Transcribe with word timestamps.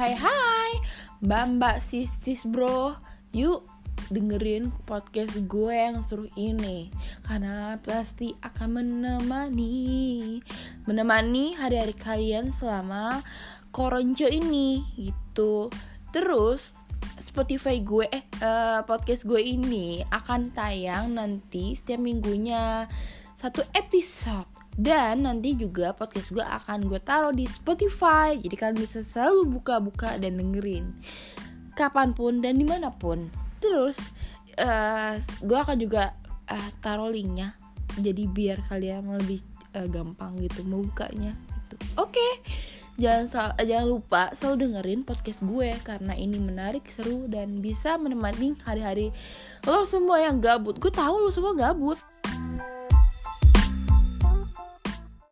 Hai 0.00 0.16
hai. 0.16 0.32
Hai 0.32 0.72
Mbak 1.20 1.44
mbak 1.60 1.76
sis 1.84 2.08
sis 2.24 2.48
bro. 2.48 2.96
Yuk 3.36 3.68
dengerin 4.08 4.72
podcast 4.88 5.36
gue 5.44 5.76
yang 5.76 6.00
seru 6.00 6.24
ini. 6.40 6.88
Karena 7.20 7.76
pasti 7.84 8.32
akan 8.40 8.80
menemani 8.80 10.40
Menemani 10.88 11.52
hari-hari 11.52 11.92
kalian 11.92 12.48
selama 12.48 13.20
koronco 13.76 14.24
ini 14.24 14.80
gitu. 14.96 15.68
Terus 16.16 16.72
Spotify 17.20 17.84
gue 17.84 18.08
eh 18.08 18.24
uh, 18.40 18.80
podcast 18.88 19.28
gue 19.28 19.44
ini 19.44 20.00
akan 20.08 20.56
tayang 20.56 21.12
nanti 21.20 21.76
setiap 21.76 22.00
minggunya 22.00 22.88
satu 23.40 23.64
episode. 23.72 24.44
Dan 24.76 25.24
nanti 25.24 25.56
juga 25.56 25.96
podcast 25.96 26.28
gue 26.28 26.44
akan 26.44 26.92
gue 26.92 27.00
taruh 27.00 27.32
di 27.32 27.48
Spotify. 27.48 28.36
Jadi 28.36 28.52
kalian 28.52 28.76
bisa 28.76 29.00
selalu 29.00 29.60
buka-buka 29.60 30.20
dan 30.20 30.36
dengerin. 30.36 30.92
Kapan 31.72 32.12
pun 32.12 32.44
dan 32.44 32.60
di 32.60 32.68
mana 32.68 32.92
pun. 32.92 33.32
Terus 33.64 34.12
uh, 34.60 35.16
gue 35.40 35.58
akan 35.58 35.80
juga 35.80 36.12
uh, 36.52 36.68
taruh 36.84 37.08
linknya. 37.08 37.56
Jadi 37.96 38.28
biar 38.28 38.60
kalian 38.68 39.08
lebih 39.08 39.40
uh, 39.72 39.88
gampang 39.88 40.36
gitu 40.44 40.60
mau 40.68 40.84
bukanya 40.84 41.32
gitu. 41.64 41.76
oke. 41.96 42.12
Okay. 42.12 42.32
jangan 43.00 43.56
jangan 43.56 43.88
lupa 43.88 44.28
selalu 44.36 44.68
dengerin 44.68 45.08
podcast 45.08 45.40
gue 45.40 45.72
karena 45.88 46.12
ini 46.12 46.36
menarik 46.36 46.84
seru 46.92 47.24
dan 47.32 47.64
bisa 47.64 47.96
menemani 47.96 48.52
hari-hari 48.68 49.08
lo 49.64 49.88
semua 49.88 50.20
yang 50.20 50.36
gabut. 50.36 50.76
Gue 50.76 50.92
tahu 50.92 51.24
lo 51.24 51.32
semua 51.32 51.56
gabut 51.56 51.96